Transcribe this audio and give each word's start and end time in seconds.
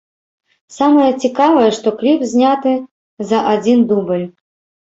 Самае 0.77 1.09
цікавае, 1.25 1.67
што 1.79 1.93
кліп 2.01 2.19
зняты 2.31 2.73
за 3.33 3.45
адзін 3.53 3.79
дубль. 3.93 4.27